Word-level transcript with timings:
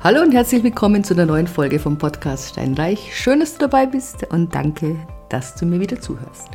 Hallo 0.00 0.22
und 0.22 0.32
herzlich 0.32 0.62
willkommen 0.62 1.02
zu 1.02 1.14
einer 1.14 1.26
neuen 1.26 1.48
Folge 1.48 1.80
vom 1.80 1.98
Podcast 1.98 2.50
Steinreich. 2.50 3.10
Schön, 3.16 3.40
dass 3.40 3.54
du 3.54 3.58
dabei 3.58 3.84
bist 3.84 4.22
und 4.30 4.54
danke, 4.54 4.94
dass 5.28 5.56
du 5.56 5.66
mir 5.66 5.80
wieder 5.80 6.00
zuhörst. 6.00 6.50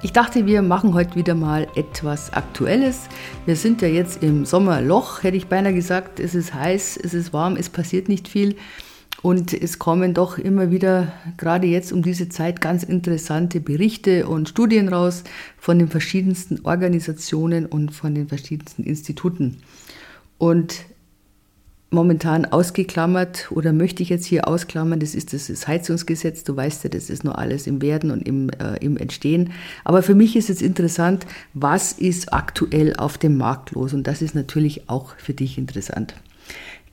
Ich 0.00 0.12
dachte, 0.12 0.46
wir 0.46 0.62
machen 0.62 0.94
heute 0.94 1.16
wieder 1.16 1.34
mal 1.34 1.68
etwas 1.74 2.32
Aktuelles. 2.32 3.10
Wir 3.44 3.56
sind 3.56 3.82
ja 3.82 3.88
jetzt 3.88 4.22
im 4.22 4.46
Sommerloch, 4.46 5.22
hätte 5.22 5.36
ich 5.36 5.48
beinahe 5.48 5.74
gesagt. 5.74 6.18
Es 6.18 6.34
ist 6.34 6.54
heiß, 6.54 6.96
es 6.96 7.12
ist 7.12 7.34
warm, 7.34 7.56
es 7.56 7.68
passiert 7.68 8.08
nicht 8.08 8.26
viel. 8.26 8.56
Und 9.20 9.52
es 9.52 9.78
kommen 9.78 10.14
doch 10.14 10.38
immer 10.38 10.70
wieder, 10.70 11.12
gerade 11.36 11.66
jetzt 11.66 11.92
um 11.92 12.00
diese 12.00 12.30
Zeit, 12.30 12.62
ganz 12.62 12.84
interessante 12.84 13.60
Berichte 13.60 14.26
und 14.26 14.48
Studien 14.48 14.88
raus 14.88 15.24
von 15.58 15.78
den 15.78 15.88
verschiedensten 15.88 16.60
Organisationen 16.64 17.66
und 17.66 17.90
von 17.90 18.14
den 18.14 18.28
verschiedensten 18.28 18.82
Instituten. 18.82 19.58
Und 20.38 20.86
momentan 21.96 22.44
ausgeklammert 22.44 23.50
oder 23.50 23.72
möchte 23.72 24.02
ich 24.02 24.10
jetzt 24.10 24.26
hier 24.26 24.46
ausklammern, 24.46 25.00
das 25.00 25.14
ist 25.14 25.32
das 25.32 25.66
Heizungsgesetz. 25.66 26.44
Du 26.44 26.54
weißt 26.54 26.84
ja, 26.84 26.90
das 26.90 27.10
ist 27.10 27.24
nur 27.24 27.38
alles 27.38 27.66
im 27.66 27.80
Werden 27.82 28.10
und 28.10 28.20
im, 28.28 28.50
äh, 28.50 28.76
im 28.80 28.96
Entstehen. 28.98 29.52
Aber 29.82 30.02
für 30.02 30.14
mich 30.14 30.36
ist 30.36 30.50
jetzt 30.50 30.62
interessant, 30.62 31.26
was 31.54 31.92
ist 31.92 32.32
aktuell 32.32 32.94
auf 32.96 33.16
dem 33.16 33.38
Markt 33.38 33.72
los? 33.72 33.94
Und 33.94 34.06
das 34.06 34.20
ist 34.22 34.34
natürlich 34.34 34.88
auch 34.88 35.16
für 35.16 35.32
dich 35.32 35.56
interessant. 35.56 36.14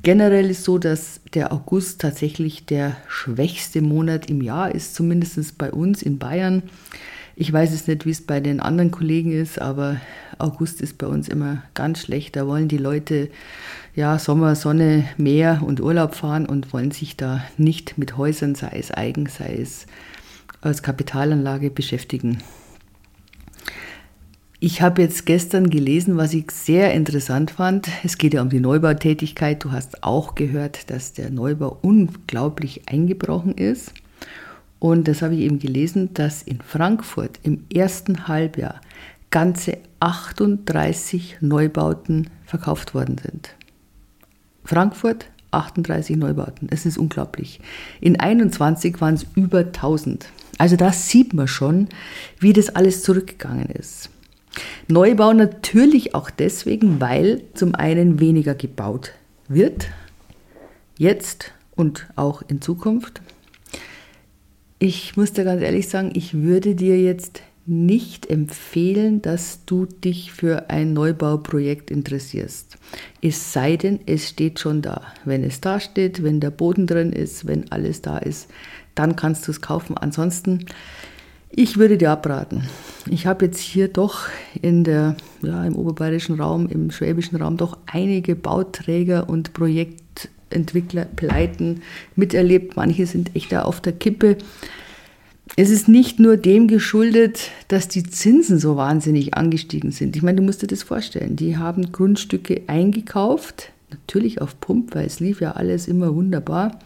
Generell 0.03 0.49
ist 0.49 0.63
so, 0.63 0.77
dass 0.77 1.19
der 1.33 1.51
August 1.51 2.01
tatsächlich 2.01 2.65
der 2.65 2.95
schwächste 3.07 3.81
Monat 3.81 4.29
im 4.29 4.41
Jahr 4.41 4.73
ist, 4.73 4.95
zumindest 4.95 5.57
bei 5.57 5.71
uns 5.71 6.01
in 6.01 6.17
Bayern. 6.17 6.63
Ich 7.35 7.51
weiß 7.51 7.73
es 7.73 7.87
nicht, 7.87 8.05
wie 8.05 8.11
es 8.11 8.21
bei 8.21 8.39
den 8.39 8.59
anderen 8.59 8.91
Kollegen 8.91 9.31
ist, 9.31 9.59
aber 9.59 9.97
August 10.37 10.81
ist 10.81 10.97
bei 10.97 11.07
uns 11.07 11.27
immer 11.27 11.63
ganz 11.73 11.99
schlecht. 11.99 12.35
Da 12.35 12.47
wollen 12.47 12.67
die 12.67 12.77
Leute 12.77 13.29
ja 13.95 14.17
Sommer, 14.17 14.55
Sonne, 14.55 15.05
Meer 15.17 15.61
und 15.65 15.79
Urlaub 15.79 16.15
fahren 16.15 16.45
und 16.45 16.73
wollen 16.73 16.91
sich 16.91 17.15
da 17.15 17.43
nicht 17.57 17.97
mit 17.97 18.17
Häusern, 18.17 18.55
sei 18.55 18.77
es 18.79 18.91
eigen, 18.91 19.27
sei 19.27 19.57
es 19.61 19.85
als 20.61 20.81
Kapitalanlage 20.81 21.69
beschäftigen. 21.69 22.39
Ich 24.59 24.81
habe 24.81 25.01
jetzt 25.01 25.25
gestern 25.25 25.69
gelesen, 25.69 26.15
was 26.15 26.33
ich 26.33 26.49
sehr 26.51 26.93
interessant 26.93 27.51
fand. 27.51 27.89
Es 28.03 28.17
geht 28.17 28.33
ja 28.33 28.41
um 28.41 28.49
die 28.49 28.61
Neubautätigkeit. 28.61 29.61
Du 29.61 29.73
hast 29.73 30.05
auch 30.05 30.35
gehört, 30.35 30.89
dass 30.89 31.11
der 31.11 31.29
Neubau 31.29 31.77
unglaublich 31.81 32.83
eingebrochen 32.87 33.55
ist. 33.55 33.93
Und 34.79 35.09
das 35.09 35.21
habe 35.21 35.35
ich 35.35 35.41
eben 35.41 35.59
gelesen, 35.59 36.13
dass 36.13 36.43
in 36.43 36.61
Frankfurt 36.61 37.39
im 37.43 37.65
ersten 37.73 38.29
Halbjahr 38.29 38.79
ganze 39.31 39.79
38 39.99 41.39
Neubauten 41.41 42.29
verkauft 42.45 42.93
worden 42.93 43.17
sind. 43.17 43.55
Frankfurt 44.63 45.25
38 45.51 46.17
Neubauten. 46.17 46.67
Es 46.71 46.85
ist 46.85 46.97
unglaublich. 46.97 47.59
In 48.01 48.19
21 48.19 48.99
waren 49.01 49.15
es 49.15 49.25
über 49.35 49.59
1000. 49.59 50.27
Also 50.57 50.75
da 50.75 50.91
sieht 50.91 51.33
man 51.33 51.47
schon, 51.47 51.89
wie 52.39 52.53
das 52.53 52.69
alles 52.69 53.03
zurückgegangen 53.03 53.69
ist. 53.69 54.09
Neubau 54.87 55.33
natürlich 55.33 56.15
auch 56.15 56.29
deswegen, 56.29 57.01
weil 57.01 57.41
zum 57.53 57.75
einen 57.75 58.19
weniger 58.19 58.53
gebaut 58.53 59.13
wird, 59.47 59.87
jetzt 60.97 61.51
und 61.75 62.07
auch 62.15 62.43
in 62.47 62.61
Zukunft 62.61 63.21
ich 64.83 65.15
muss 65.15 65.31
dir 65.31 65.45
ganz 65.45 65.61
ehrlich 65.61 65.87
sagen, 65.87 66.11
ich 66.13 66.33
würde 66.33 66.75
dir 66.75 66.99
jetzt 66.99 67.41
nicht 67.65 68.29
empfehlen, 68.29 69.21
dass 69.21 69.63
du 69.65 69.85
dich 69.85 70.33
für 70.33 70.69
ein 70.69 70.93
Neubauprojekt 70.93 71.91
interessierst. 71.91 72.77
Es 73.21 73.53
sei 73.53 73.77
denn, 73.77 73.99
es 74.05 74.29
steht 74.29 74.59
schon 74.59 74.81
da. 74.81 75.01
Wenn 75.23 75.43
es 75.43 75.61
da 75.61 75.79
steht, 75.79 76.23
wenn 76.23 76.39
der 76.39 76.51
Boden 76.51 76.87
drin 76.87 77.13
ist, 77.13 77.47
wenn 77.47 77.71
alles 77.71 78.01
da 78.01 78.17
ist, 78.17 78.49
dann 78.95 79.15
kannst 79.15 79.47
du 79.47 79.51
es 79.51 79.61
kaufen. 79.61 79.97
Ansonsten, 79.97 80.65
ich 81.49 81.77
würde 81.77 81.97
dir 81.97 82.11
abraten. 82.11 82.67
Ich 83.09 83.27
habe 83.27 83.45
jetzt 83.45 83.59
hier 83.59 83.87
doch 83.87 84.27
in 84.61 84.83
der, 84.83 85.15
ja, 85.41 85.63
im 85.63 85.75
oberbayerischen 85.75 86.39
Raum, 86.39 86.67
im 86.67 86.91
schwäbischen 86.91 87.41
Raum 87.41 87.57
doch 87.57 87.77
einige 87.85 88.35
Bauträger 88.35 89.29
und 89.29 89.53
Projekte 89.53 90.29
Entwicklerpleiten 90.49 91.81
miterlebt. 92.15 92.75
Manche 92.75 93.05
sind 93.05 93.35
echt 93.35 93.51
da 93.51 93.63
auf 93.63 93.81
der 93.81 93.93
Kippe. 93.93 94.37
Es 95.55 95.69
ist 95.69 95.87
nicht 95.87 96.19
nur 96.19 96.35
dem 96.35 96.67
geschuldet, 96.67 97.51
dass 97.67 97.87
die 97.87 98.03
Zinsen 98.03 98.57
so 98.57 98.75
wahnsinnig 98.75 99.35
angestiegen 99.35 99.91
sind. 99.91 100.15
Ich 100.15 100.23
meine, 100.23 100.37
du 100.37 100.43
musst 100.43 100.63
dir 100.63 100.67
das 100.67 100.81
vorstellen. 100.81 101.35
Die 101.35 101.57
haben 101.57 101.91
Grundstücke 101.91 102.63
eingekauft, 102.65 103.71
natürlich 103.91 104.41
auf 104.41 104.59
Pump, 104.59 104.95
weil 104.95 105.05
es 105.05 105.19
lief 105.19 105.41
ja 105.41 105.51
alles 105.51 105.87
immer 105.87 106.15
wunderbar. 106.15 106.79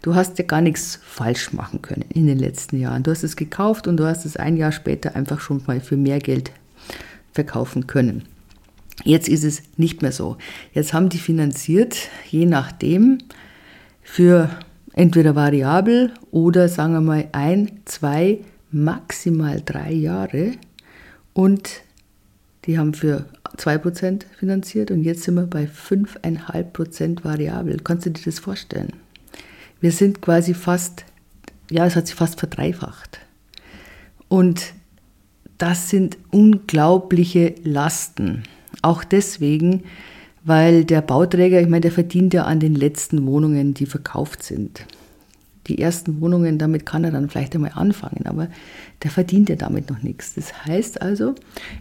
Du 0.00 0.14
hast 0.14 0.38
ja 0.38 0.44
gar 0.44 0.62
nichts 0.62 0.98
falsch 1.04 1.52
machen 1.52 1.82
können 1.82 2.06
in 2.14 2.26
den 2.26 2.38
letzten 2.38 2.80
Jahren. 2.80 3.02
Du 3.02 3.10
hast 3.10 3.24
es 3.24 3.36
gekauft 3.36 3.86
und 3.86 3.98
du 3.98 4.06
hast 4.06 4.24
es 4.24 4.38
ein 4.38 4.56
Jahr 4.56 4.72
später 4.72 5.14
einfach 5.16 5.40
schon 5.40 5.62
mal 5.66 5.80
für 5.80 5.98
mehr 5.98 6.18
Geld 6.18 6.50
verkaufen 7.32 7.86
können. 7.86 8.22
Jetzt 9.04 9.28
ist 9.28 9.44
es 9.44 9.62
nicht 9.76 10.00
mehr 10.00 10.12
so. 10.12 10.38
Jetzt 10.72 10.94
haben 10.94 11.10
die 11.10 11.18
finanziert, 11.18 12.08
je 12.30 12.46
nachdem, 12.46 13.18
für 14.02 14.48
entweder 14.94 15.34
variabel 15.34 16.12
oder 16.30 16.68
sagen 16.68 16.94
wir 16.94 17.00
mal 17.00 17.28
ein, 17.32 17.80
zwei, 17.84 18.38
maximal 18.70 19.60
drei 19.64 19.92
Jahre. 19.92 20.52
Und 21.32 21.82
die 22.64 22.78
haben 22.78 22.94
für 22.94 23.26
2% 23.56 24.24
finanziert 24.38 24.90
und 24.90 25.02
jetzt 25.02 25.22
sind 25.24 25.34
wir 25.34 25.46
bei 25.46 25.64
5,5% 25.64 27.24
variabel. 27.24 27.78
Kannst 27.82 28.06
du 28.06 28.10
dir 28.10 28.22
das 28.24 28.38
vorstellen? 28.38 28.92
Wir 29.80 29.92
sind 29.92 30.22
quasi 30.22 30.54
fast, 30.54 31.04
ja, 31.70 31.84
es 31.84 31.94
hat 31.94 32.06
sich 32.06 32.16
fast 32.16 32.38
verdreifacht. 32.38 33.20
Und 34.28 34.72
das 35.58 35.90
sind 35.90 36.16
unglaubliche 36.30 37.54
Lasten. 37.62 38.44
Auch 38.82 39.04
deswegen, 39.04 39.84
weil 40.44 40.84
der 40.84 41.00
Bauträger, 41.00 41.60
ich 41.60 41.68
meine, 41.68 41.80
der 41.80 41.92
verdient 41.92 42.34
ja 42.34 42.44
an 42.44 42.60
den 42.60 42.74
letzten 42.74 43.26
Wohnungen, 43.26 43.74
die 43.74 43.86
verkauft 43.86 44.42
sind. 44.42 44.86
Die 45.66 45.78
ersten 45.78 46.20
Wohnungen, 46.20 46.58
damit 46.58 46.84
kann 46.84 47.04
er 47.04 47.10
dann 47.10 47.30
vielleicht 47.30 47.54
einmal 47.54 47.72
anfangen, 47.74 48.26
aber 48.26 48.48
der 49.02 49.10
verdient 49.10 49.48
ja 49.48 49.56
damit 49.56 49.88
noch 49.88 50.02
nichts. 50.02 50.34
Das 50.34 50.66
heißt 50.66 51.00
also, 51.00 51.34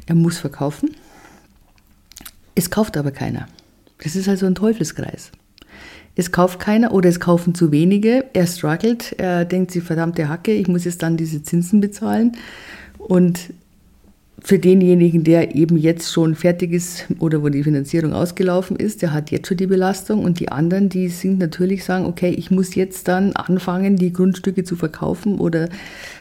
er 0.05 0.15
muss 0.15 0.37
verkaufen. 0.37 0.91
Es 2.55 2.69
kauft 2.69 2.95
aber 2.95 3.11
keiner. 3.11 3.47
Das 4.01 4.15
ist 4.15 4.29
also 4.29 4.45
ein 4.45 4.55
Teufelskreis. 4.55 5.31
Es 6.15 6.31
kauft 6.31 6.59
keiner 6.59 6.93
oder 6.93 7.09
es 7.09 7.19
kaufen 7.19 7.55
zu 7.55 7.71
wenige. 7.71 8.25
Er 8.33 8.47
struggelt, 8.47 9.15
er 9.17 9.43
denkt 9.43 9.71
sich, 9.71 9.83
verdammte 9.83 10.29
Hacke, 10.29 10.53
ich 10.53 10.67
muss 10.69 10.85
jetzt 10.85 11.03
dann 11.03 11.17
diese 11.17 11.43
Zinsen 11.43 11.81
bezahlen. 11.81 12.37
Und 12.99 13.49
für 14.39 14.59
denjenigen, 14.59 15.23
der 15.23 15.55
eben 15.55 15.77
jetzt 15.77 16.11
schon 16.11 16.35
fertig 16.35 16.73
ist 16.73 17.05
oder 17.19 17.43
wo 17.43 17.49
die 17.49 17.63
Finanzierung 17.63 18.13
ausgelaufen 18.13 18.75
ist, 18.75 19.01
der 19.01 19.13
hat 19.13 19.31
jetzt 19.31 19.47
schon 19.47 19.57
die 19.57 19.67
Belastung 19.67 20.23
und 20.23 20.39
die 20.39 20.49
anderen, 20.49 20.89
die 20.89 21.07
sind 21.07 21.39
natürlich 21.39 21.85
sagen, 21.85 22.05
okay, 22.05 22.29
ich 22.29 22.51
muss 22.51 22.75
jetzt 22.75 23.07
dann 23.07 23.33
anfangen, 23.33 23.95
die 23.95 24.11
Grundstücke 24.11 24.63
zu 24.63 24.75
verkaufen 24.75 25.39
oder 25.39 25.69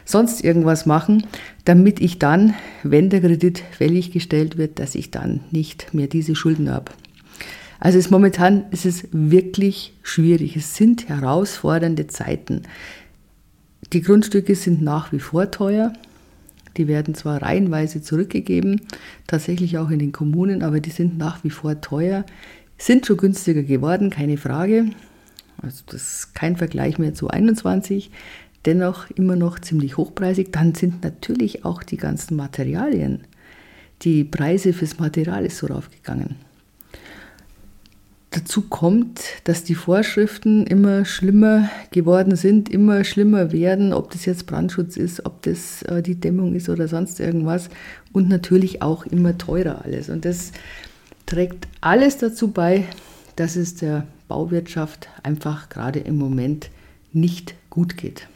sonst 0.05 0.43
irgendwas 0.43 0.85
machen, 0.85 1.25
damit 1.65 1.99
ich 1.99 2.19
dann, 2.19 2.53
wenn 2.83 3.09
der 3.09 3.21
Kredit 3.21 3.63
fällig 3.71 4.11
gestellt 4.11 4.57
wird, 4.57 4.79
dass 4.79 4.95
ich 4.95 5.11
dann 5.11 5.41
nicht 5.51 5.93
mehr 5.93 6.07
diese 6.07 6.35
Schulden 6.35 6.69
habe. 6.69 6.91
Also 7.79 7.99
es 7.99 8.09
momentan 8.09 8.63
ist 8.71 8.85
es 8.85 9.09
wirklich 9.11 9.93
schwierig. 10.03 10.55
Es 10.55 10.75
sind 10.75 11.09
herausfordernde 11.09 12.07
Zeiten. 12.07 12.61
Die 13.91 14.01
Grundstücke 14.01 14.55
sind 14.55 14.81
nach 14.81 15.11
wie 15.11 15.19
vor 15.19 15.51
teuer. 15.51 15.91
Die 16.77 16.87
werden 16.87 17.15
zwar 17.15 17.41
reihenweise 17.41 18.01
zurückgegeben, 18.01 18.81
tatsächlich 19.27 19.77
auch 19.77 19.89
in 19.89 19.99
den 19.99 20.11
Kommunen, 20.11 20.63
aber 20.63 20.79
die 20.79 20.89
sind 20.89 21.17
nach 21.17 21.43
wie 21.43 21.49
vor 21.49 21.81
teuer, 21.81 22.25
sind 22.77 23.05
schon 23.05 23.17
günstiger 23.17 23.63
geworden, 23.63 24.09
keine 24.09 24.37
Frage. 24.37 24.87
Also 25.61 25.83
das 25.85 26.01
ist 26.01 26.35
kein 26.35 26.57
Vergleich 26.57 26.97
mehr 26.97 27.13
zu 27.13 27.29
21, 27.29 28.11
dennoch 28.65 29.09
immer 29.11 29.35
noch 29.35 29.59
ziemlich 29.59 29.97
hochpreisig. 29.97 30.51
Dann 30.51 30.73
sind 30.73 31.03
natürlich 31.03 31.63
auch 31.63 31.83
die 31.83 31.97
ganzen 31.97 32.35
Materialien, 32.35 33.21
die 34.01 34.25
Preise 34.25 34.73
fürs 34.73 34.99
Material 34.99 35.45
ist 35.45 35.57
so 35.57 35.67
raufgegangen. 35.67 36.35
Dazu 38.33 38.63
kommt, 38.63 39.21
dass 39.43 39.63
die 39.63 39.75
Vorschriften 39.75 40.65
immer 40.65 41.05
schlimmer 41.05 41.69
geworden 41.91 42.35
sind, 42.35 42.67
immer 42.67 43.03
schlimmer 43.03 43.51
werden, 43.51 43.93
ob 43.93 44.09
das 44.09 44.25
jetzt 44.25 44.47
Brandschutz 44.47 44.97
ist, 44.97 45.23
ob 45.27 45.43
das 45.43 45.83
äh, 45.83 46.01
die 46.01 46.15
Dämmung 46.15 46.55
ist 46.55 46.67
oder 46.67 46.87
sonst 46.87 47.19
irgendwas 47.19 47.69
und 48.11 48.29
natürlich 48.29 48.81
auch 48.81 49.05
immer 49.05 49.37
teurer 49.37 49.85
alles. 49.85 50.09
Und 50.09 50.25
das 50.25 50.51
trägt 51.27 51.67
alles 51.79 52.17
dazu 52.17 52.47
bei, 52.47 52.85
dass 53.35 53.55
es 53.55 53.75
der 53.75 54.07
Bauwirtschaft 54.27 55.09
einfach 55.21 55.69
gerade 55.69 55.99
im 55.99 56.17
Moment 56.17 56.71
nicht 57.11 57.53
gut 57.69 57.97
geht. 57.97 58.27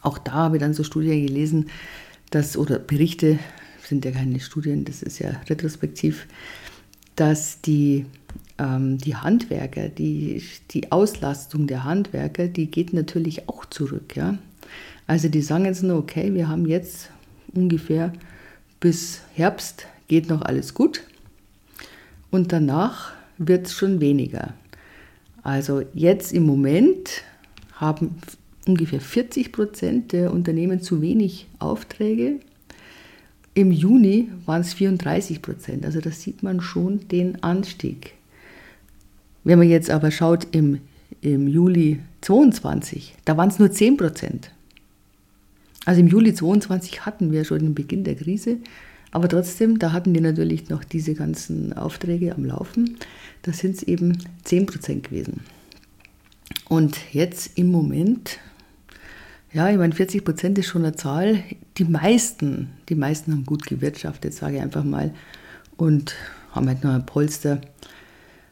Auch 0.00 0.16
da 0.16 0.32
habe 0.32 0.56
ich 0.56 0.62
dann 0.62 0.72
so 0.72 0.82
Studien 0.82 1.26
gelesen, 1.26 1.68
dass, 2.30 2.56
oder 2.56 2.78
Berichte, 2.78 3.38
sind 3.82 4.06
ja 4.06 4.12
keine 4.12 4.40
Studien, 4.40 4.86
das 4.86 5.02
ist 5.02 5.18
ja 5.18 5.32
retrospektiv, 5.50 6.26
dass 7.16 7.60
die 7.60 8.06
die 8.60 9.14
Handwerker, 9.14 9.88
die, 9.88 10.42
die 10.72 10.90
Auslastung 10.90 11.68
der 11.68 11.84
Handwerker, 11.84 12.48
die 12.48 12.66
geht 12.66 12.92
natürlich 12.92 13.48
auch 13.48 13.64
zurück. 13.66 14.16
Ja? 14.16 14.36
Also 15.06 15.28
die 15.28 15.42
sagen 15.42 15.64
jetzt 15.64 15.84
nur, 15.84 15.98
okay, 15.98 16.34
wir 16.34 16.48
haben 16.48 16.66
jetzt 16.66 17.10
ungefähr 17.54 18.12
bis 18.80 19.20
Herbst 19.34 19.86
geht 20.08 20.28
noch 20.28 20.42
alles 20.42 20.74
gut 20.74 21.02
und 22.30 22.52
danach 22.52 23.12
wird 23.38 23.66
es 23.66 23.74
schon 23.74 24.00
weniger. 24.00 24.54
Also 25.42 25.82
jetzt 25.94 26.32
im 26.32 26.44
Moment 26.44 27.22
haben 27.74 28.16
ungefähr 28.66 29.00
40 29.00 29.52
Prozent 29.52 30.12
der 30.12 30.32
Unternehmen 30.32 30.82
zu 30.82 31.00
wenig 31.00 31.46
Aufträge. 31.58 32.40
Im 33.54 33.72
Juni 33.72 34.28
waren 34.46 34.60
es 34.60 34.74
34 34.74 35.42
Prozent. 35.42 35.84
Also 35.84 36.00
da 36.00 36.10
sieht 36.10 36.42
man 36.42 36.60
schon 36.60 37.08
den 37.08 37.42
Anstieg. 37.42 38.17
Wenn 39.48 39.60
man 39.60 39.70
jetzt 39.70 39.88
aber 39.88 40.10
schaut 40.10 40.46
im, 40.54 40.78
im 41.22 41.48
Juli 41.48 42.00
22, 42.20 43.14
da 43.24 43.38
waren 43.38 43.48
es 43.48 43.58
nur 43.58 43.72
10 43.72 43.96
Prozent. 43.96 44.50
Also 45.86 46.02
im 46.02 46.06
Juli 46.06 46.34
22 46.34 47.06
hatten 47.06 47.32
wir 47.32 47.46
schon 47.46 47.60
den 47.60 47.74
Beginn 47.74 48.04
der 48.04 48.14
Krise, 48.14 48.58
aber 49.10 49.26
trotzdem, 49.26 49.78
da 49.78 49.92
hatten 49.92 50.12
die 50.12 50.20
natürlich 50.20 50.68
noch 50.68 50.84
diese 50.84 51.14
ganzen 51.14 51.72
Aufträge 51.72 52.34
am 52.34 52.44
Laufen. 52.44 52.98
Da 53.40 53.54
sind 53.54 53.76
es 53.76 53.82
eben 53.84 54.18
10 54.44 54.66
Prozent 54.66 55.04
gewesen. 55.04 55.40
Und 56.68 56.98
jetzt 57.14 57.52
im 57.56 57.70
Moment, 57.70 58.40
ja, 59.54 59.70
ich 59.70 59.78
meine, 59.78 59.94
40 59.94 60.26
Prozent 60.26 60.58
ist 60.58 60.66
schon 60.66 60.84
eine 60.84 60.94
Zahl. 60.94 61.42
Die 61.78 61.84
meisten, 61.84 62.68
die 62.90 62.96
meisten 62.96 63.32
haben 63.32 63.46
gut 63.46 63.64
gewirtschaftet, 63.64 64.34
sage 64.34 64.56
ich 64.56 64.62
einfach 64.62 64.84
mal, 64.84 65.14
und 65.78 66.14
haben 66.52 66.68
halt 66.68 66.84
noch 66.84 66.92
ein 66.92 67.06
Polster 67.06 67.62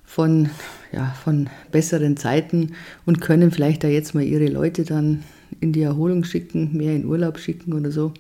von, 0.06 0.48
ja, 0.92 1.14
von 1.22 1.50
besseren 1.72 2.16
Zeiten 2.16 2.72
und 3.04 3.20
können 3.20 3.50
vielleicht 3.50 3.84
da 3.84 3.88
jetzt 3.88 4.14
mal 4.14 4.24
ihre 4.24 4.46
Leute 4.46 4.84
dann 4.84 5.24
in 5.60 5.72
die 5.72 5.82
Erholung 5.82 6.24
schicken, 6.24 6.76
mehr 6.76 6.94
in 6.94 7.04
Urlaub 7.04 7.38
schicken 7.38 7.72
oder 7.74 7.90
so. 7.90 8.14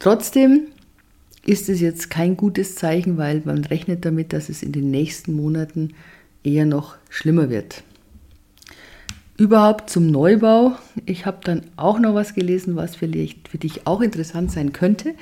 Trotzdem 0.00 0.66
ist 1.46 1.68
es 1.68 1.80
jetzt 1.80 2.10
kein 2.10 2.36
gutes 2.36 2.74
Zeichen, 2.74 3.16
weil 3.16 3.42
man 3.44 3.64
rechnet 3.64 4.04
damit, 4.04 4.32
dass 4.32 4.48
es 4.48 4.62
in 4.62 4.72
den 4.72 4.90
nächsten 4.90 5.34
Monaten 5.34 5.94
eher 6.42 6.66
noch 6.66 6.96
schlimmer 7.08 7.50
wird. 7.50 7.82
Überhaupt 9.36 9.90
zum 9.90 10.10
Neubau. 10.10 10.76
Ich 11.06 11.26
habe 11.26 11.38
dann 11.42 11.62
auch 11.76 11.98
noch 11.98 12.14
was 12.14 12.34
gelesen, 12.34 12.76
was 12.76 12.96
vielleicht 12.96 13.48
für 13.48 13.58
dich 13.58 13.86
auch 13.86 14.00
interessant 14.00 14.52
sein 14.52 14.72
könnte. 14.72 15.14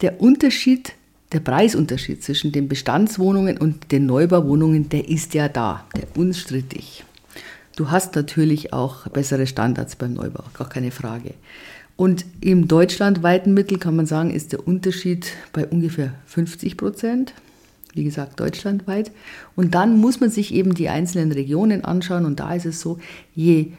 Der 0.00 0.20
Unterschied, 0.20 0.92
der 1.34 1.40
Preisunterschied 1.40 2.22
zwischen 2.22 2.52
den 2.52 2.68
Bestandswohnungen 2.68 3.58
und 3.58 3.92
den 3.92 4.06
Neubauwohnungen, 4.06 4.88
der 4.88 5.08
ist 5.08 5.34
ja 5.34 5.48
da, 5.48 5.84
der 5.96 6.04
unstrittig. 6.16 7.04
Du 7.76 7.90
hast 7.90 8.14
natürlich 8.14 8.72
auch 8.72 9.08
bessere 9.08 9.46
Standards 9.46 9.96
beim 9.96 10.14
Neubau, 10.14 10.44
gar 10.54 10.68
keine 10.68 10.92
Frage. 10.92 11.34
Und 11.96 12.24
im 12.40 12.68
deutschlandweiten 12.68 13.52
Mittel 13.52 13.78
kann 13.78 13.96
man 13.96 14.06
sagen, 14.06 14.30
ist 14.30 14.52
der 14.52 14.66
Unterschied 14.66 15.32
bei 15.52 15.66
ungefähr 15.66 16.14
50 16.26 16.76
Prozent 16.76 17.34
wie 17.94 18.04
gesagt, 18.04 18.40
deutschlandweit. 18.40 19.10
Und 19.56 19.74
dann 19.74 19.98
muss 19.98 20.20
man 20.20 20.30
sich 20.30 20.52
eben 20.52 20.74
die 20.74 20.88
einzelnen 20.88 21.32
Regionen 21.32 21.84
anschauen 21.84 22.26
und 22.26 22.40
da 22.40 22.54
ist 22.54 22.66
es 22.66 22.80
so, 22.80 22.98
je 23.34 23.72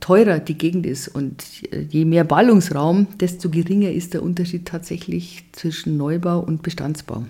teurer 0.00 0.38
die 0.38 0.58
Gegend 0.58 0.86
ist 0.86 1.08
und 1.08 1.44
je 1.90 2.04
mehr 2.04 2.24
Ballungsraum, 2.24 3.06
desto 3.18 3.50
geringer 3.50 3.90
ist 3.90 4.14
der 4.14 4.22
Unterschied 4.22 4.66
tatsächlich 4.66 5.44
zwischen 5.52 5.96
Neubau 5.96 6.40
und 6.40 6.62
Bestandsbau. 6.62 7.24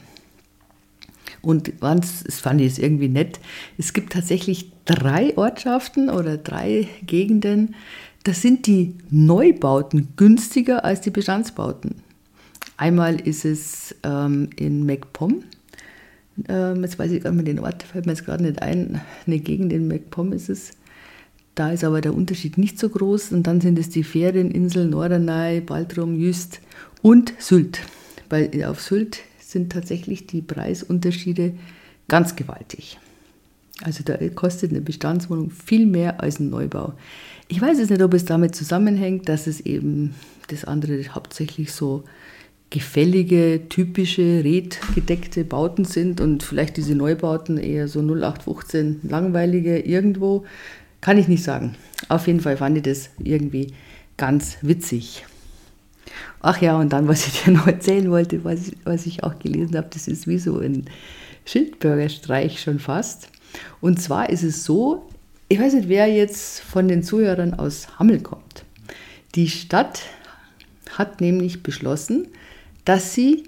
Und 1.42 1.72
das 1.80 2.40
fand 2.40 2.60
ich 2.60 2.72
es 2.72 2.78
irgendwie 2.78 3.08
nett. 3.08 3.38
Es 3.78 3.92
gibt 3.92 4.12
tatsächlich 4.12 4.72
drei 4.84 5.36
Ortschaften 5.36 6.10
oder 6.10 6.36
drei 6.36 6.88
Gegenden, 7.06 7.74
da 8.24 8.32
sind 8.32 8.66
die 8.66 8.94
Neubauten 9.10 10.08
günstiger 10.16 10.84
als 10.84 11.00
die 11.00 11.10
Bestandsbauten. 11.10 11.94
Einmal 12.76 13.20
ist 13.20 13.44
es 13.44 13.94
ähm, 14.02 14.50
in 14.56 14.84
MacPom, 14.84 15.44
ähm, 16.48 16.82
jetzt 16.82 16.98
weiß 16.98 17.10
ich 17.12 17.22
gar 17.22 17.30
nicht 17.30 17.44
mehr 17.44 17.54
den 17.54 17.64
Ort, 17.64 17.82
fällt 17.82 18.06
mir 18.06 18.12
jetzt 18.12 18.24
gerade 18.24 18.42
nicht 18.42 18.60
ein. 18.60 19.00
Eine 19.26 19.38
Gegend 19.38 19.72
in 19.72 19.88
MacPom 19.88 20.32
ist 20.32 20.48
es. 20.48 20.72
Da 21.56 21.70
ist 21.70 21.84
aber 21.84 22.02
der 22.02 22.14
Unterschied 22.14 22.58
nicht 22.58 22.78
so 22.78 22.88
groß. 22.88 23.32
Und 23.32 23.46
dann 23.48 23.60
sind 23.60 23.78
es 23.78 23.88
die 23.88 24.04
Ferieninseln 24.04 24.90
Norderney, 24.90 25.60
Baltrum, 25.60 26.14
Jüst 26.14 26.60
und 27.02 27.32
Sylt. 27.38 27.80
Bei, 28.28 28.68
auf 28.68 28.80
Sylt 28.80 29.18
sind 29.40 29.72
tatsächlich 29.72 30.26
die 30.26 30.42
Preisunterschiede 30.42 31.54
ganz 32.08 32.36
gewaltig. 32.36 32.98
Also 33.82 34.04
da 34.04 34.16
kostet 34.28 34.70
eine 34.70 34.82
Bestandswohnung 34.82 35.50
viel 35.50 35.86
mehr 35.86 36.20
als 36.20 36.40
ein 36.40 36.50
Neubau. 36.50 36.92
Ich 37.48 37.60
weiß 37.60 37.78
jetzt 37.78 37.90
nicht, 37.90 38.02
ob 38.02 38.12
es 38.14 38.24
damit 38.26 38.54
zusammenhängt, 38.54 39.28
dass 39.28 39.46
es 39.46 39.60
eben 39.60 40.14
das 40.48 40.64
andere 40.64 41.02
hauptsächlich 41.08 41.72
so 41.72 42.04
gefällige, 42.68 43.62
typische, 43.68 44.42
redgedeckte 44.44 45.44
Bauten 45.44 45.84
sind 45.84 46.20
und 46.20 46.42
vielleicht 46.42 46.76
diese 46.76 46.94
Neubauten 46.94 47.58
eher 47.58 47.88
so 47.88 48.00
0815 48.00 49.00
langweilige 49.04 49.78
irgendwo, 49.78 50.44
kann 51.06 51.18
ich 51.18 51.28
nicht 51.28 51.44
sagen. 51.44 51.76
Auf 52.08 52.26
jeden 52.26 52.40
Fall 52.40 52.56
fand 52.56 52.78
ich 52.78 52.82
das 52.82 53.10
irgendwie 53.20 53.74
ganz 54.16 54.56
witzig. 54.62 55.24
Ach 56.40 56.60
ja, 56.60 56.76
und 56.76 56.92
dann, 56.92 57.06
was 57.06 57.28
ich 57.28 57.44
dir 57.44 57.52
noch 57.52 57.68
erzählen 57.68 58.10
wollte, 58.10 58.42
was 58.42 58.66
ich, 58.66 58.76
was 58.82 59.06
ich 59.06 59.22
auch 59.22 59.38
gelesen 59.38 59.76
habe, 59.76 59.86
das 59.88 60.08
ist 60.08 60.26
wie 60.26 60.38
so 60.38 60.58
ein 60.58 60.86
Schildbürgerstreich 61.44 62.60
schon 62.60 62.80
fast. 62.80 63.28
Und 63.80 64.02
zwar 64.02 64.30
ist 64.30 64.42
es 64.42 64.64
so, 64.64 65.08
ich 65.48 65.60
weiß 65.60 65.74
nicht, 65.74 65.88
wer 65.88 66.08
jetzt 66.08 66.58
von 66.58 66.88
den 66.88 67.04
Zuhörern 67.04 67.54
aus 67.54 68.00
Hammel 68.00 68.18
kommt. 68.18 68.64
Die 69.36 69.48
Stadt 69.48 70.00
hat 70.90 71.20
nämlich 71.20 71.62
beschlossen, 71.62 72.26
dass 72.84 73.14
sie 73.14 73.44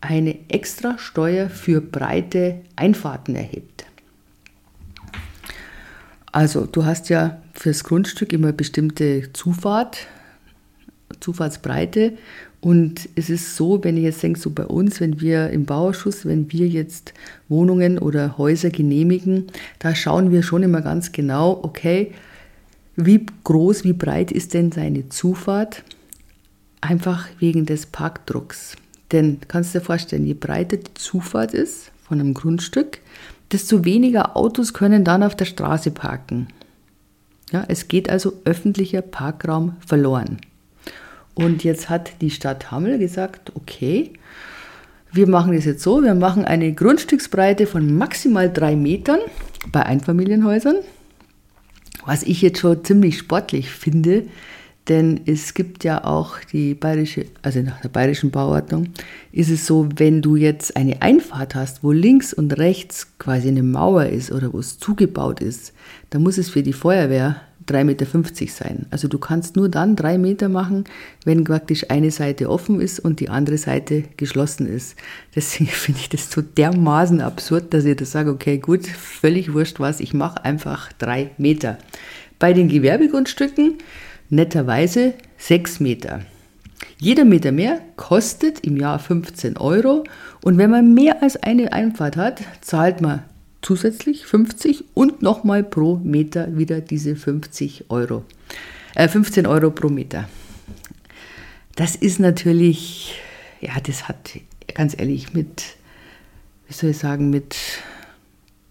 eine 0.00 0.38
extra 0.48 0.96
Steuer 0.96 1.50
für 1.50 1.82
breite 1.82 2.62
Einfahrten 2.76 3.36
erhebt. 3.36 3.84
Also 6.34 6.66
du 6.66 6.84
hast 6.84 7.10
ja 7.10 7.40
fürs 7.52 7.84
Grundstück 7.84 8.32
immer 8.32 8.50
bestimmte 8.50 9.32
Zufahrt, 9.34 9.98
Zufahrtsbreite 11.20 12.14
und 12.60 13.08
es 13.14 13.30
ist 13.30 13.54
so, 13.54 13.84
wenn 13.84 13.96
ich 13.96 14.02
jetzt 14.02 14.20
denke, 14.20 14.40
so 14.40 14.50
bei 14.50 14.66
uns, 14.66 15.00
wenn 15.00 15.20
wir 15.20 15.50
im 15.50 15.64
Bauausschuss, 15.64 16.26
wenn 16.26 16.50
wir 16.50 16.66
jetzt 16.66 17.14
Wohnungen 17.48 18.00
oder 18.00 18.36
Häuser 18.36 18.70
genehmigen, 18.70 19.46
da 19.78 19.94
schauen 19.94 20.32
wir 20.32 20.42
schon 20.42 20.64
immer 20.64 20.80
ganz 20.80 21.12
genau, 21.12 21.60
okay, 21.62 22.10
wie 22.96 23.24
groß, 23.44 23.84
wie 23.84 23.92
breit 23.92 24.32
ist 24.32 24.54
denn 24.54 24.72
seine 24.72 25.08
Zufahrt? 25.10 25.84
Einfach 26.80 27.28
wegen 27.38 27.64
des 27.64 27.86
Parkdrucks. 27.86 28.74
Denn 29.12 29.38
kannst 29.46 29.72
du 29.72 29.78
dir 29.78 29.84
vorstellen, 29.84 30.26
je 30.26 30.34
breiter 30.34 30.78
die 30.78 30.94
Zufahrt 30.94 31.54
ist 31.54 31.92
von 32.02 32.18
einem 32.18 32.34
Grundstück, 32.34 32.98
desto 33.52 33.84
weniger 33.84 34.36
Autos 34.36 34.72
können 34.72 35.04
dann 35.04 35.22
auf 35.22 35.36
der 35.36 35.44
Straße 35.44 35.90
parken. 35.90 36.48
Ja, 37.52 37.64
es 37.68 37.88
geht 37.88 38.08
also 38.08 38.34
öffentlicher 38.44 39.02
Parkraum 39.02 39.76
verloren. 39.86 40.38
Und 41.34 41.64
jetzt 41.64 41.90
hat 41.90 42.20
die 42.20 42.30
Stadt 42.30 42.70
Hammel 42.70 42.98
gesagt, 42.98 43.52
okay, 43.54 44.12
wir 45.12 45.28
machen 45.28 45.54
das 45.54 45.64
jetzt 45.64 45.82
so, 45.82 46.02
wir 46.02 46.14
machen 46.14 46.44
eine 46.44 46.72
Grundstücksbreite 46.72 47.66
von 47.66 47.96
maximal 47.96 48.52
drei 48.52 48.74
Metern 48.74 49.20
bei 49.70 49.84
Einfamilienhäusern, 49.84 50.76
was 52.04 52.22
ich 52.22 52.42
jetzt 52.42 52.60
schon 52.60 52.84
ziemlich 52.84 53.18
sportlich 53.18 53.70
finde, 53.70 54.24
denn 54.88 55.20
es 55.24 55.54
gibt 55.54 55.82
ja 55.82 56.04
auch 56.04 56.38
die 56.52 56.74
bayerische, 56.74 57.26
also 57.42 57.60
nach 57.60 57.80
der 57.80 57.88
bayerischen 57.88 58.30
Bauordnung, 58.30 58.88
ist 59.32 59.50
es 59.50 59.66
so, 59.66 59.88
wenn 59.96 60.20
du 60.20 60.36
jetzt 60.36 60.76
eine 60.76 61.00
Einfahrt 61.00 61.54
hast, 61.54 61.82
wo 61.82 61.92
links 61.92 62.34
und 62.34 62.58
rechts 62.58 63.08
quasi 63.18 63.48
eine 63.48 63.62
Mauer 63.62 64.06
ist 64.06 64.30
oder 64.30 64.52
wo 64.52 64.58
es 64.58 64.78
zugebaut 64.78 65.40
ist, 65.40 65.72
dann 66.10 66.22
muss 66.22 66.36
es 66.36 66.50
für 66.50 66.62
die 66.62 66.74
Feuerwehr 66.74 67.40
3,50 67.66 67.84
Meter 67.84 68.06
sein. 68.52 68.86
Also 68.90 69.08
du 69.08 69.18
kannst 69.18 69.56
nur 69.56 69.70
dann 69.70 69.96
drei 69.96 70.18
Meter 70.18 70.50
machen, 70.50 70.84
wenn 71.24 71.44
praktisch 71.44 71.90
eine 71.90 72.10
Seite 72.10 72.50
offen 72.50 72.80
ist 72.80 73.00
und 73.00 73.20
die 73.20 73.30
andere 73.30 73.56
Seite 73.56 74.04
geschlossen 74.16 74.66
ist. 74.66 74.96
Deswegen 75.34 75.66
finde 75.70 76.00
ich 76.00 76.08
das 76.08 76.30
so 76.30 76.42
dermaßen 76.42 77.20
absurd, 77.20 77.72
dass 77.72 77.84
ich 77.84 77.96
da 77.96 78.04
sage, 78.04 78.30
okay, 78.30 78.58
gut, 78.58 78.86
völlig 78.86 79.54
wurscht 79.54 79.80
was, 79.80 80.00
ich 80.00 80.12
mache 80.12 80.44
einfach 80.44 80.92
drei 80.92 81.30
Meter. 81.38 81.78
Bei 82.38 82.52
den 82.52 82.68
Gewerbegrundstücken 82.68 83.78
netterweise 84.34 85.14
6 85.38 85.80
Meter. 85.80 86.20
Jeder 86.98 87.24
Meter 87.24 87.52
mehr 87.52 87.80
kostet 87.96 88.60
im 88.60 88.76
Jahr 88.76 88.98
15 88.98 89.56
Euro 89.56 90.04
und 90.42 90.58
wenn 90.58 90.70
man 90.70 90.94
mehr 90.94 91.22
als 91.22 91.36
eine 91.36 91.72
Einfahrt 91.72 92.16
hat, 92.16 92.42
zahlt 92.60 93.00
man 93.00 93.22
zusätzlich 93.62 94.26
50 94.26 94.84
und 94.94 95.22
nochmal 95.22 95.64
pro 95.64 95.96
Meter 95.96 96.56
wieder 96.56 96.80
diese 96.80 97.16
50 97.16 97.86
Euro. 97.88 98.24
Äh, 98.94 99.08
15 99.08 99.46
Euro 99.46 99.70
pro 99.70 99.88
Meter. 99.88 100.28
Das 101.74 101.96
ist 101.96 102.20
natürlich, 102.20 103.20
ja, 103.60 103.72
das 103.82 104.06
hat 104.06 104.38
ganz 104.74 104.94
ehrlich 104.96 105.32
mit, 105.32 105.64
wie 106.68 106.74
soll 106.74 106.90
ich 106.90 106.98
sagen, 106.98 107.30
mit 107.30 107.56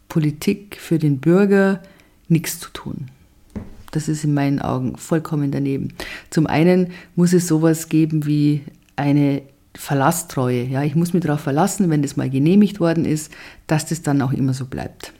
Politik 0.08 0.77
für 0.79 1.00
den 1.00 1.20
Bürger 1.20 1.82
nichts 2.29 2.60
zu 2.60 2.70
tun. 2.70 3.10
Das 3.93 4.09
ist 4.09 4.23
in 4.23 4.33
meinen 4.33 4.59
Augen 4.59 4.97
vollkommen 4.97 5.51
daneben. 5.51 5.93
Zum 6.29 6.47
einen 6.47 6.88
muss 7.15 7.31
es 7.31 7.47
sowas 7.47 7.89
geben 7.89 8.25
wie 8.25 8.62
eine 8.95 9.43
Verlasstreue. 9.75 10.63
Ja, 10.63 10.83
ich 10.83 10.95
muss 10.95 11.13
mich 11.13 11.23
darauf 11.23 11.41
verlassen, 11.41 11.89
wenn 11.89 12.01
das 12.01 12.17
mal 12.17 12.29
genehmigt 12.29 12.79
worden 12.79 13.05
ist, 13.05 13.31
dass 13.67 13.85
das 13.85 14.01
dann 14.01 14.21
auch 14.21 14.33
immer 14.33 14.53
so 14.53 14.65
bleibt. 14.65 15.13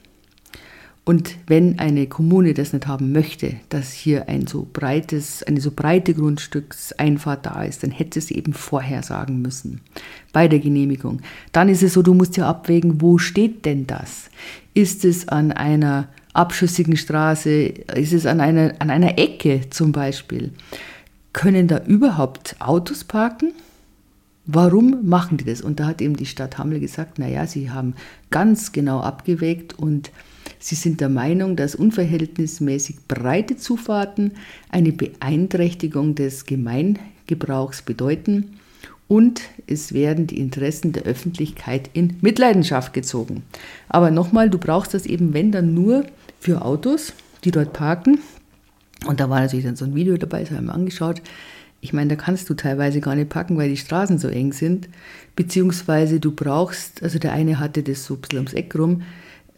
Und 1.06 1.36
wenn 1.48 1.80
eine 1.80 2.08
Kommune 2.08 2.54
das 2.54 2.72
nicht 2.72 2.88
haben 2.88 3.12
möchte, 3.12 3.56
dass 3.70 3.92
hier 3.92 4.30
ein 4.30 4.48
so 4.48 4.68
breites, 4.72 5.44
eine 5.44 5.60
so 5.60 5.70
breite 5.70 6.14
Grundstückseinfahrt 6.14 7.46
da 7.46 7.64
ist, 7.64 7.84
dann 7.84 7.92
hätte 7.92 8.20
es 8.20 8.32
eben 8.32 8.54
vorher 8.54 9.04
sagen 9.04 9.42
müssen 9.42 9.82
bei 10.32 10.48
der 10.48 10.60
Genehmigung. 10.60 11.22
Dann 11.52 11.68
ist 11.68 11.84
es 11.84 11.94
so, 11.94 12.02
du 12.02 12.14
musst 12.14 12.38
ja 12.38 12.48
abwägen, 12.48 13.02
wo 13.02 13.18
steht 13.18 13.66
denn 13.66 13.86
das? 13.86 14.30
Ist 14.74 15.04
es 15.04 15.28
an 15.28 15.52
einer 15.52 16.08
abschüssigen 16.34 16.98
Straße? 16.98 17.66
Ist 17.96 18.14
es 18.14 18.26
an 18.26 18.42
einer, 18.42 18.74
an 18.80 18.90
einer 18.90 19.18
Ecke 19.18 19.62
zum 19.70 19.92
Beispiel? 19.92 20.52
Können 21.32 21.68
da 21.68 21.84
überhaupt 21.86 22.56
Autos 22.60 23.04
parken? 23.04 23.54
Warum 24.46 25.08
machen 25.08 25.38
die 25.38 25.46
das? 25.46 25.62
Und 25.62 25.80
da 25.80 25.86
hat 25.86 26.02
eben 26.02 26.18
die 26.18 26.26
Stadt 26.26 26.58
Hammel 26.58 26.80
gesagt, 26.80 27.18
naja, 27.18 27.48
sie 27.48 27.72
haben 27.72 27.96
ganz 28.30 28.72
genau 28.72 29.00
abgewägt 29.00 29.80
und 29.80 30.12
Sie 30.60 30.76
sind 30.76 31.02
der 31.02 31.10
Meinung, 31.10 31.58
dass 31.58 31.76
unverhältnismäßig 31.76 33.08
breite 33.08 33.58
Zufahrten 33.58 34.32
eine 34.70 34.94
Beeinträchtigung 34.94 36.16
des 36.16 36.46
Gemeingebrauchs 36.46 37.82
bedeuten 37.82 38.58
und 39.08 39.42
es 39.68 39.94
werden 39.94 40.28
die 40.28 40.40
Interessen 40.40 40.94
der 40.94 41.04
Öffentlichkeit 41.04 41.90
in 41.94 42.18
Mitleidenschaft 42.22 42.94
gezogen. 42.94 43.44
Aber 43.90 44.10
nochmal, 44.10 44.50
du 44.50 44.58
brauchst 44.58 44.94
das 44.94 45.06
eben, 45.06 45.34
wenn 45.34 45.52
dann 45.52 45.74
nur 45.74 46.06
für 46.44 46.64
Autos, 46.64 47.14
die 47.46 47.52
dort 47.52 47.72
parken. 47.72 48.20
Und 49.06 49.20
da 49.20 49.30
war 49.30 49.40
natürlich 49.40 49.66
dann 49.66 49.78
so 49.78 49.86
ein 49.86 49.96
Video 49.96 50.18
dabei, 50.18 50.42
das 50.42 50.52
haben 50.52 50.66
wir 50.66 50.74
angeschaut. 50.74 51.22
Ich 51.80 51.94
meine, 51.94 52.10
da 52.10 52.16
kannst 52.16 52.50
du 52.50 52.54
teilweise 52.54 53.00
gar 53.00 53.16
nicht 53.16 53.30
packen, 53.30 53.58
weil 53.58 53.70
die 53.70 53.78
Straßen 53.78 54.18
so 54.18 54.28
eng 54.28 54.52
sind. 54.52 54.90
Beziehungsweise 55.36 56.20
du 56.20 56.32
brauchst, 56.32 57.02
also 57.02 57.18
der 57.18 57.34
eine 57.34 57.60
hatte 57.60 57.82
das 57.82 58.06
so 58.06 58.16
ein 58.16 58.22
bisschen 58.22 58.40
ums 58.40 58.54
Eck 58.54 58.76
rum, 58.76 59.04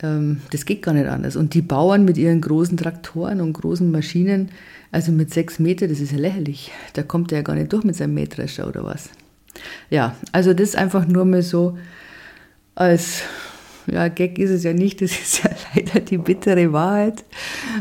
ähm, 0.01 0.41
das 0.51 0.65
geht 0.65 0.83
gar 0.83 0.93
nicht 0.93 1.07
anders. 1.07 1.35
Und 1.35 1.55
die 1.55 1.61
Bauern 1.63 2.05
mit 2.05 2.17
ihren 2.17 2.41
großen 2.41 2.77
Traktoren 2.77 3.41
und 3.41 3.53
großen 3.53 3.89
Maschinen, 3.89 4.49
also 4.91 5.11
mit 5.11 5.33
sechs 5.33 5.57
Meter, 5.57 5.87
das 5.87 5.99
ist 5.99 6.11
ja 6.11 6.19
lächerlich. 6.19 6.71
Da 6.93 7.01
kommt 7.03 7.31
er 7.31 7.39
ja 7.39 7.43
gar 7.43 7.55
nicht 7.55 7.73
durch 7.73 7.83
mit 7.83 7.95
seinem 7.95 8.13
Mähdrescher 8.13 8.67
oder 8.67 8.83
was. 8.83 9.09
Ja, 9.89 10.15
also 10.31 10.53
das 10.53 10.75
einfach 10.75 11.07
nur 11.07 11.25
mal 11.25 11.41
so 11.41 11.77
als, 12.75 13.21
ja, 13.87 14.07
Gag 14.07 14.39
ist 14.39 14.49
es 14.49 14.63
ja 14.63 14.73
nicht, 14.73 15.01
das 15.01 15.11
ist 15.11 15.43
ja 15.43 15.51
leider 15.75 15.99
die 15.99 16.17
bittere 16.17 16.73
Wahrheit. 16.73 17.23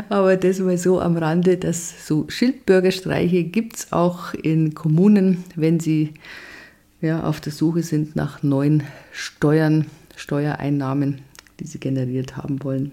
Aber 0.09 0.37
das 0.37 0.59
mal 0.61 0.79
so 0.79 1.01
am 1.01 1.17
Rande, 1.17 1.57
dass 1.57 2.07
so 2.07 2.27
Schildbürgerstreiche 2.29 3.45
gibt 3.45 3.77
es 3.77 3.93
auch 3.93 4.35
in 4.35 4.75
Kommunen, 4.75 5.45
wenn 5.57 5.81
sie 5.81 6.15
ja, 7.01 7.25
auf 7.25 7.41
der 7.41 7.53
Suche 7.53 7.83
sind 7.83 8.17
nach 8.17 8.43
neuen 8.43 8.83
Steuern, 9.13 9.87
Steuereinnahmen 10.17 11.21
die 11.61 11.67
sie 11.67 11.79
generiert 11.79 12.37
haben 12.37 12.63
wollen. 12.63 12.93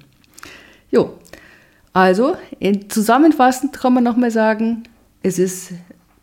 Jo, 0.91 1.13
also 1.93 2.35
zusammenfassend 2.89 3.73
kann 3.73 3.93
man 3.93 4.03
nochmal 4.03 4.31
sagen, 4.31 4.83
es 5.23 5.39
ist 5.39 5.73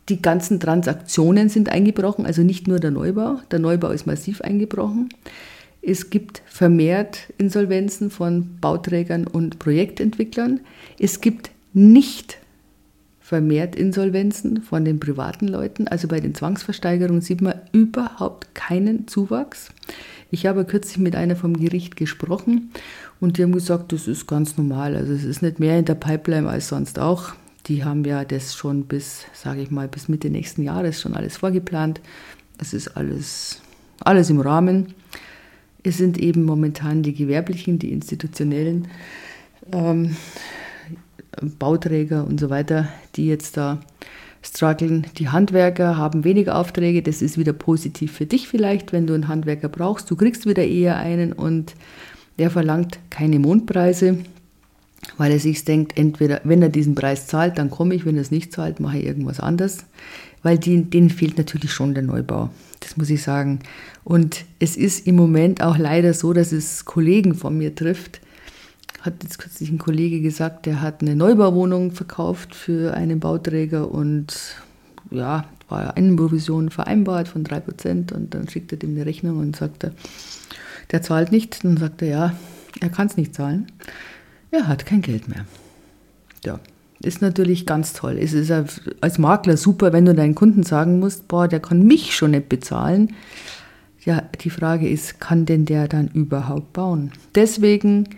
die 0.08 0.22
ganzen 0.22 0.58
Transaktionen 0.58 1.50
sind 1.50 1.68
eingebrochen, 1.68 2.24
also 2.24 2.42
nicht 2.42 2.66
nur 2.66 2.78
der 2.78 2.90
Neubau. 2.90 3.40
Der 3.50 3.58
Neubau 3.58 3.90
ist 3.90 4.06
massiv 4.06 4.40
eingebrochen. 4.40 5.10
Es 5.82 6.10
gibt 6.10 6.42
vermehrt 6.46 7.32
Insolvenzen 7.38 8.10
von 8.10 8.58
Bauträgern 8.60 9.26
und 9.26 9.58
Projektentwicklern. 9.58 10.60
Es 10.98 11.20
gibt 11.20 11.50
nicht 11.72 12.38
vermehrt 13.20 13.76
Insolvenzen 13.76 14.62
von 14.62 14.84
den 14.84 14.98
privaten 15.00 15.48
Leuten. 15.48 15.86
Also 15.86 16.08
bei 16.08 16.18
den 16.18 16.34
Zwangsversteigerungen 16.34 17.20
sieht 17.20 17.42
man 17.42 17.60
überhaupt 17.72 18.54
keinen 18.54 19.06
Zuwachs. 19.06 19.68
Ich 20.30 20.46
habe 20.46 20.64
kürzlich 20.64 20.98
mit 20.98 21.14
einer 21.14 21.36
vom 21.36 21.58
Gericht 21.58 21.96
gesprochen 21.96 22.70
und 23.20 23.36
die 23.36 23.42
haben 23.42 23.52
gesagt, 23.52 23.92
das 23.92 24.08
ist 24.08 24.26
ganz 24.26 24.56
normal. 24.56 24.96
Also 24.96 25.12
es 25.12 25.24
ist 25.24 25.42
nicht 25.42 25.60
mehr 25.60 25.78
in 25.78 25.84
der 25.84 25.94
Pipeline 25.94 26.48
als 26.48 26.68
sonst 26.68 26.98
auch. 26.98 27.32
Die 27.66 27.84
haben 27.84 28.04
ja 28.04 28.24
das 28.24 28.54
schon 28.54 28.84
bis, 28.84 29.26
sage 29.34 29.60
ich 29.60 29.70
mal, 29.70 29.88
bis 29.88 30.08
Mitte 30.08 30.30
nächsten 30.30 30.62
Jahres 30.62 31.00
schon 31.00 31.14
alles 31.14 31.36
vorgeplant. 31.36 32.00
Es 32.58 32.72
ist 32.72 32.88
alles, 32.96 33.60
alles 34.00 34.30
im 34.30 34.40
Rahmen. 34.40 34.94
Es 35.88 35.96
sind 35.96 36.18
eben 36.18 36.44
momentan 36.44 37.02
die 37.02 37.14
gewerblichen, 37.14 37.78
die 37.78 37.92
institutionellen 37.92 38.88
ähm, 39.72 40.16
Bauträger 41.58 42.26
und 42.26 42.38
so 42.38 42.50
weiter, 42.50 42.88
die 43.16 43.26
jetzt 43.26 43.56
da 43.56 43.80
strugglen. 44.42 45.06
Die 45.16 45.30
Handwerker 45.30 45.96
haben 45.96 46.24
weniger 46.24 46.56
Aufträge. 46.56 47.02
Das 47.02 47.22
ist 47.22 47.38
wieder 47.38 47.54
positiv 47.54 48.12
für 48.12 48.26
dich 48.26 48.48
vielleicht, 48.48 48.92
wenn 48.92 49.06
du 49.06 49.14
einen 49.14 49.28
Handwerker 49.28 49.70
brauchst. 49.70 50.10
Du 50.10 50.16
kriegst 50.16 50.46
wieder 50.46 50.64
eher 50.64 50.96
einen 50.98 51.32
und 51.32 51.74
der 52.38 52.50
verlangt 52.50 52.98
keine 53.08 53.38
Mondpreise, 53.38 54.18
weil 55.16 55.32
er 55.32 55.40
sich 55.40 55.64
denkt, 55.64 55.98
entweder 55.98 56.42
wenn 56.44 56.60
er 56.60 56.68
diesen 56.68 56.94
Preis 56.94 57.26
zahlt, 57.26 57.56
dann 57.56 57.70
komme 57.70 57.94
ich, 57.94 58.04
wenn 58.04 58.16
er 58.16 58.22
es 58.22 58.30
nicht 58.30 58.52
zahlt, 58.52 58.78
mache 58.78 58.98
ich 58.98 59.06
irgendwas 59.06 59.40
anderes, 59.40 59.86
weil 60.42 60.58
denen 60.58 61.08
fehlt 61.08 61.38
natürlich 61.38 61.72
schon 61.72 61.94
der 61.94 62.02
Neubau. 62.02 62.50
Das 62.80 62.96
muss 62.96 63.10
ich 63.10 63.22
sagen. 63.22 63.60
Und 64.04 64.44
es 64.58 64.76
ist 64.76 65.06
im 65.06 65.16
Moment 65.16 65.62
auch 65.62 65.78
leider 65.78 66.14
so, 66.14 66.32
dass 66.32 66.52
es 66.52 66.84
Kollegen 66.84 67.34
von 67.34 67.56
mir 67.56 67.74
trifft, 67.74 68.20
hat 69.00 69.22
jetzt 69.22 69.38
kürzlich 69.38 69.70
ein 69.70 69.78
Kollege 69.78 70.20
gesagt, 70.20 70.66
der 70.66 70.80
hat 70.80 71.02
eine 71.02 71.14
Neubauwohnung 71.14 71.92
verkauft 71.92 72.54
für 72.54 72.94
einen 72.94 73.20
Bauträger 73.20 73.90
und 73.90 74.56
ja, 75.10 75.44
war 75.68 75.96
eine 75.96 76.16
Provision 76.16 76.70
vereinbart 76.70 77.28
von 77.28 77.44
3% 77.44 78.12
und 78.12 78.34
dann 78.34 78.48
schickt 78.48 78.72
er 78.72 78.78
dem 78.78 78.94
eine 78.94 79.06
Rechnung 79.06 79.38
und 79.38 79.56
sagt 79.56 79.84
er, 79.84 79.92
der 80.90 81.02
zahlt 81.02 81.30
nicht. 81.30 81.64
Dann 81.64 81.76
sagt 81.76 82.02
er, 82.02 82.08
ja, 82.08 82.36
er 82.80 82.88
kann 82.88 83.06
es 83.06 83.16
nicht 83.16 83.34
zahlen. 83.34 83.70
Er 84.50 84.66
hat 84.66 84.86
kein 84.86 85.02
Geld 85.02 85.28
mehr. 85.28 85.44
Ja, 86.44 86.58
ist 87.00 87.22
natürlich 87.22 87.66
ganz 87.66 87.92
toll. 87.92 88.18
Es 88.20 88.32
ist 88.32 88.50
als 89.00 89.18
Makler 89.18 89.56
super, 89.56 89.92
wenn 89.92 90.04
du 90.04 90.14
deinen 90.14 90.34
Kunden 90.34 90.62
sagen 90.62 90.98
musst, 90.98 91.28
boah, 91.28 91.46
der 91.48 91.60
kann 91.60 91.86
mich 91.86 92.14
schon 92.14 92.32
nicht 92.32 92.48
bezahlen. 92.48 93.14
Ja, 94.04 94.22
die 94.40 94.50
Frage 94.50 94.88
ist, 94.88 95.20
kann 95.20 95.46
denn 95.46 95.64
der 95.64 95.86
dann 95.86 96.08
überhaupt 96.08 96.72
bauen? 96.72 97.12
Deswegen 97.34 98.08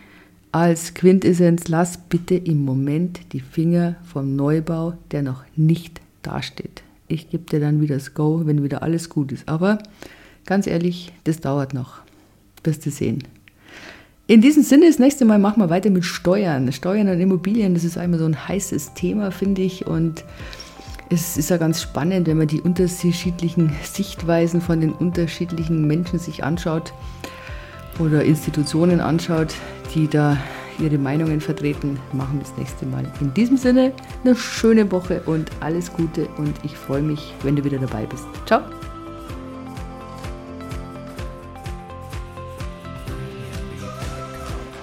als 0.52 0.94
Quintessenz, 0.94 1.68
lass 1.68 1.96
bitte 1.98 2.34
im 2.34 2.64
Moment 2.64 3.20
die 3.32 3.40
Finger 3.40 3.96
vom 4.04 4.34
Neubau, 4.34 4.94
der 5.10 5.22
noch 5.22 5.44
nicht 5.56 6.00
dasteht. 6.22 6.82
Ich 7.06 7.30
gebe 7.30 7.44
dir 7.44 7.60
dann 7.60 7.80
wieder 7.80 7.96
das 7.96 8.14
Go, 8.14 8.42
wenn 8.44 8.62
wieder 8.62 8.82
alles 8.82 9.08
gut 9.08 9.32
ist. 9.32 9.48
Aber 9.48 9.78
ganz 10.46 10.66
ehrlich, 10.66 11.12
das 11.24 11.40
dauert 11.40 11.74
noch. 11.74 12.00
Wirst 12.62 12.84
du 12.86 12.90
sehen. 12.90 13.24
In 14.30 14.40
diesem 14.40 14.62
Sinne, 14.62 14.86
das 14.86 15.00
nächste 15.00 15.24
Mal 15.24 15.40
machen 15.40 15.60
wir 15.60 15.70
weiter 15.70 15.90
mit 15.90 16.04
Steuern. 16.04 16.70
Steuern 16.70 17.08
und 17.08 17.18
Immobilien, 17.18 17.74
das 17.74 17.82
ist 17.82 17.98
einmal 17.98 18.20
so 18.20 18.26
ein 18.26 18.46
heißes 18.46 18.94
Thema, 18.94 19.32
finde 19.32 19.62
ich. 19.62 19.88
Und 19.88 20.22
es 21.08 21.36
ist 21.36 21.50
ja 21.50 21.56
ganz 21.56 21.82
spannend, 21.82 22.28
wenn 22.28 22.38
man 22.38 22.46
die 22.46 22.60
unterschiedlichen 22.60 23.72
Sichtweisen 23.82 24.60
von 24.60 24.80
den 24.80 24.92
unterschiedlichen 24.92 25.84
Menschen 25.84 26.20
sich 26.20 26.44
anschaut 26.44 26.92
oder 27.98 28.22
Institutionen 28.22 29.00
anschaut, 29.00 29.52
die 29.96 30.06
da 30.06 30.36
ihre 30.78 30.96
Meinungen 30.96 31.40
vertreten, 31.40 31.98
machen 32.12 32.38
wir 32.38 32.44
das 32.44 32.56
nächste 32.56 32.86
Mal. 32.86 33.12
In 33.20 33.34
diesem 33.34 33.56
Sinne, 33.56 33.92
eine 34.22 34.36
schöne 34.36 34.92
Woche 34.92 35.22
und 35.26 35.50
alles 35.58 35.92
Gute 35.92 36.28
und 36.38 36.54
ich 36.62 36.76
freue 36.76 37.02
mich, 37.02 37.34
wenn 37.42 37.56
du 37.56 37.64
wieder 37.64 37.78
dabei 37.78 38.06
bist. 38.06 38.26
Ciao! 38.46 38.62